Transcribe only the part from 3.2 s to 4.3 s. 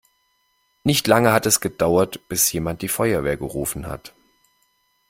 gerufen hat.